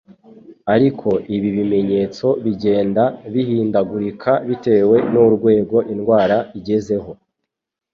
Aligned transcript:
ariko 0.75 1.09
ibi 1.35 1.49
bimenyetso 1.57 2.27
bigenda 2.43 3.03
bihindagurika 3.33 4.31
bitewe 4.47 4.95
n''urwego 5.11 5.77
indwara 5.93 6.37
igezeho 6.57 7.11